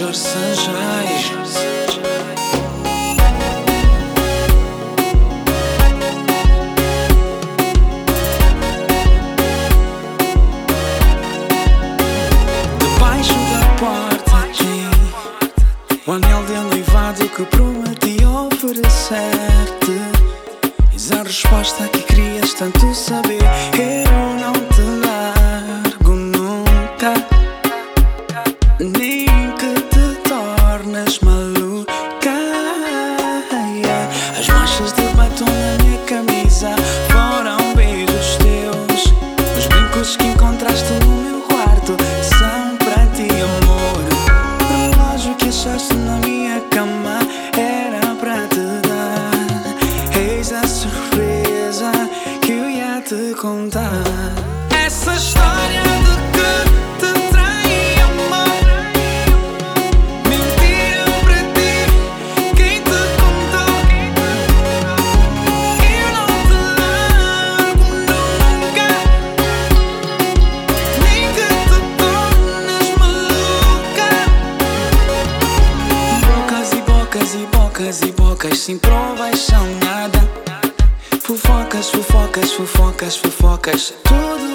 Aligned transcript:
Jorge 0.00 0.14
Sanjay. 0.14 1.10
O 16.06 16.12
anel 16.12 16.44
de 16.46 16.54
noivado 16.54 17.28
que 17.28 17.44
prometi 17.44 18.24
oferecer 18.24 19.69
resposta 21.30 21.86
que 21.86 22.02
querias 22.02 22.54
tanto 22.54 22.92
saber. 22.92 23.38
Eu 23.78 24.34
não 24.40 24.59
essa 53.12 55.14
história 55.16 55.82
de 55.82 56.14
que 56.30 56.50
te 57.00 57.12
trai 57.32 57.72
é 57.96 58.02
amor. 58.02 58.62
Mentira 60.28 61.10
para 61.24 61.42
ti, 61.56 61.74
quem 62.54 62.76
te 62.80 63.00
contou? 63.18 63.74
Eu 65.90 66.08
não 66.14 66.28
te 66.46 66.60
amo 67.66 67.90
nunca, 68.06 68.90
nem 71.02 71.22
que 71.34 71.48
te 71.66 71.78
tornas 71.98 72.86
maluca. 72.96 74.10
Bocas 76.28 76.68
e 76.72 76.80
bocas 76.82 77.34
e 77.34 77.42
bocas 77.46 78.02
e 78.02 78.12
bocas 78.12 78.56
sem 78.60 78.78
provas 78.78 79.36
são. 79.40 79.89
Fofocas, 81.70 81.90
fofocas, 81.92 82.52
fofocas, 82.52 83.16
fofocas. 83.16 83.94
Tudo 84.02 84.49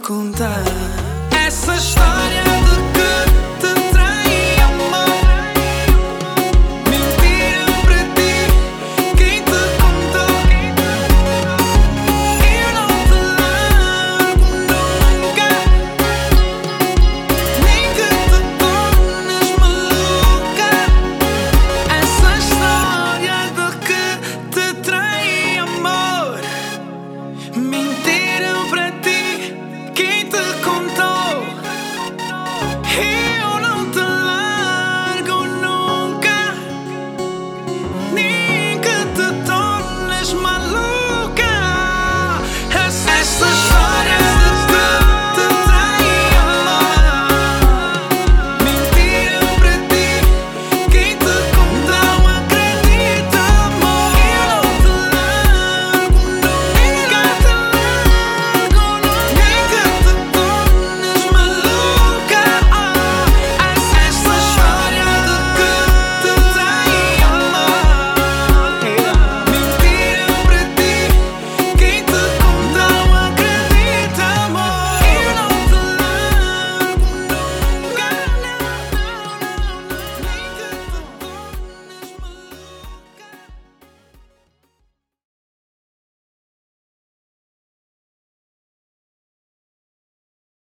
contar 0.00 0.62
essa 1.46 1.74
história. 1.74 2.49